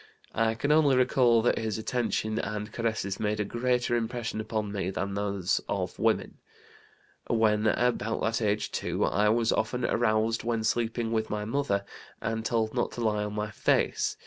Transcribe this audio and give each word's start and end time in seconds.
I 0.33 0.55
can 0.55 0.71
only 0.71 0.95
recall 0.95 1.43
that 1.43 1.59
his 1.59 1.77
attention 1.77 2.39
and 2.39 2.71
caresses 2.73 3.19
made 3.19 3.39
a 3.39 3.45
greater 3.45 3.95
impression 3.95 4.41
upon 4.41 4.71
me 4.71 4.89
than 4.89 5.13
those 5.13 5.61
of 5.69 5.99
women. 5.99 6.39
When 7.27 7.67
about 7.67 8.19
that 8.21 8.41
age 8.41 8.71
too 8.71 9.05
I 9.05 9.29
was 9.29 9.51
often 9.53 9.85
aroused 9.85 10.43
when 10.43 10.63
sleeping 10.63 11.11
with 11.11 11.29
my 11.29 11.45
mother, 11.45 11.85
and 12.19 12.43
told 12.43 12.73
not 12.73 12.91
to 12.93 13.01
lie 13.01 13.23
on 13.23 13.33
my 13.35 13.51
face. 13.51 14.17